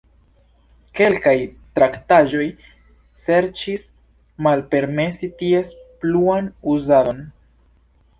Kelkaj 0.99 1.33
traktaĵoj 1.79 2.47
serĉis 3.23 3.83
malpermesi 4.47 5.29
ties 5.43 5.71
pluan 6.05 6.49
uzadon. 6.77 7.21